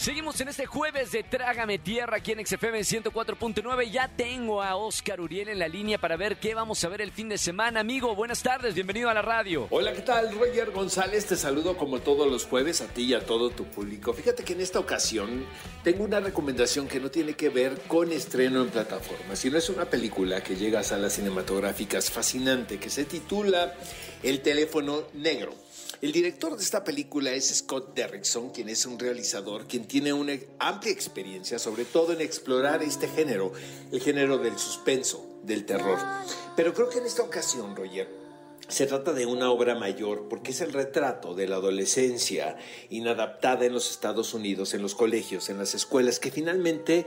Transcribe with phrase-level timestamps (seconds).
[0.00, 3.90] Seguimos en este jueves de Trágame Tierra aquí en XFM 104.9.
[3.90, 7.12] Ya tengo a Oscar Uriel en la línea para ver qué vamos a ver el
[7.12, 7.80] fin de semana.
[7.80, 9.66] Amigo, buenas tardes, bienvenido a la radio.
[9.68, 10.34] Hola, ¿qué tal?
[10.34, 14.14] Roger González, te saludo como todos los jueves a ti y a todo tu público.
[14.14, 15.44] Fíjate que en esta ocasión
[15.84, 19.84] tengo una recomendación que no tiene que ver con estreno en plataforma, sino es una
[19.84, 23.74] película que llega a salas cinematográficas fascinante que se titula
[24.22, 25.54] El teléfono negro.
[26.00, 30.32] El director de esta película es Scott Derrickson, quien es un realizador, quien tiene una
[30.58, 33.52] amplia experiencia, sobre todo en explorar este género,
[33.92, 35.98] el género del suspenso, del terror.
[36.56, 38.08] Pero creo que en esta ocasión, Roger,
[38.70, 42.56] se trata de una obra mayor porque es el retrato de la adolescencia
[42.88, 47.04] inadaptada en los Estados Unidos, en los colegios, en las escuelas, que finalmente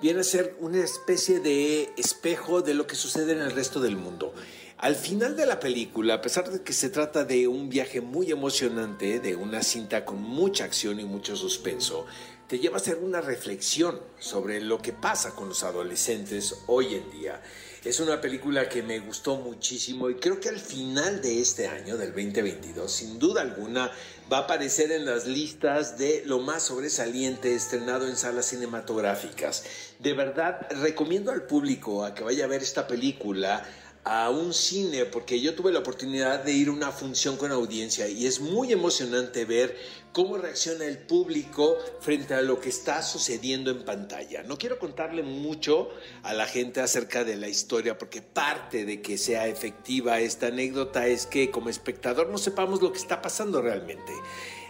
[0.00, 3.96] viene a ser una especie de espejo de lo que sucede en el resto del
[3.96, 4.34] mundo.
[4.78, 8.30] Al final de la película, a pesar de que se trata de un viaje muy
[8.30, 12.04] emocionante, de una cinta con mucha acción y mucho suspenso,
[12.46, 17.10] te lleva a hacer una reflexión sobre lo que pasa con los adolescentes hoy en
[17.10, 17.42] día.
[17.86, 21.96] Es una película que me gustó muchísimo y creo que al final de este año,
[21.96, 23.92] del 2022, sin duda alguna,
[24.30, 29.64] va a aparecer en las listas de lo más sobresaliente estrenado en salas cinematográficas.
[30.00, 33.64] De verdad, recomiendo al público a que vaya a ver esta película
[34.06, 38.06] a un cine porque yo tuve la oportunidad de ir a una función con audiencia
[38.06, 39.76] y es muy emocionante ver
[40.12, 44.44] cómo reacciona el público frente a lo que está sucediendo en pantalla.
[44.44, 45.90] No quiero contarle mucho
[46.22, 51.08] a la gente acerca de la historia porque parte de que sea efectiva esta anécdota
[51.08, 54.12] es que como espectador no sepamos lo que está pasando realmente.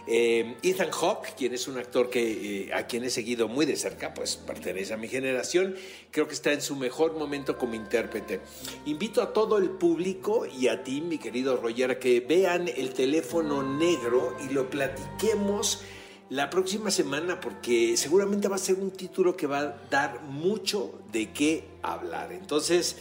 [0.07, 3.75] Eh, Ethan Hawke, quien es un actor que, eh, a quien he seguido muy de
[3.75, 5.75] cerca, pues pertenece a mi generación,
[6.11, 8.39] creo que está en su mejor momento como intérprete.
[8.85, 12.93] Invito a todo el público y a ti, mi querido Roger, a que vean el
[12.93, 15.81] teléfono negro y lo platiquemos
[16.29, 20.99] la próxima semana porque seguramente va a ser un título que va a dar mucho
[21.11, 22.31] de qué hablar.
[22.33, 22.97] Entonces,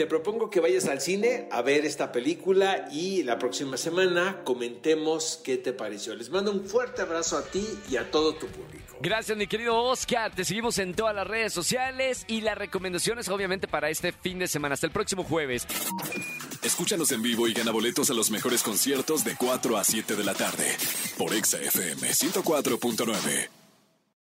[0.00, 5.38] te propongo que vayas al cine a ver esta película y la próxima semana comentemos
[5.44, 6.14] qué te pareció.
[6.14, 8.96] Les mando un fuerte abrazo a ti y a todo tu público.
[9.02, 10.34] Gracias, mi querido Oscar.
[10.34, 14.48] Te seguimos en todas las redes sociales y las recomendaciones, obviamente, para este fin de
[14.48, 14.72] semana.
[14.72, 15.66] Hasta el próximo jueves.
[16.62, 20.24] Escúchanos en vivo y gana boletos a los mejores conciertos de 4 a 7 de
[20.24, 20.78] la tarde
[21.18, 23.59] por Exa FM 104.9.